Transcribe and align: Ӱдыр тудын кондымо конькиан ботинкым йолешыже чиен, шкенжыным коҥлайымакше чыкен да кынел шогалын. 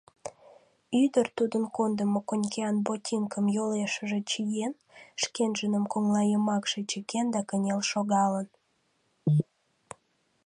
Ӱдыр 1.03 1.27
тудын 1.37 1.63
кондымо 1.75 2.19
конькиан 2.29 2.75
ботинкым 2.85 3.45
йолешыже 3.57 4.19
чиен, 4.29 4.73
шкенжыным 5.21 5.83
коҥлайымакше 5.91 6.79
чыкен 6.89 7.25
да 7.33 7.41
кынел 7.49 7.81
шогалын. 7.91 8.47